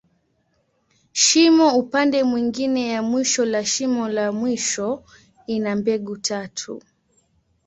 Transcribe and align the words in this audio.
Shimo 1.13 1.77
upande 1.77 2.23
mwingine 2.23 2.87
ya 2.89 3.01
mwisho 3.03 3.45
la 3.45 3.65
shimo 3.65 4.07
la 4.07 4.31
mwisho, 4.31 5.03
ina 5.47 5.75
mbegu 5.75 6.17
tatu. 6.17 6.81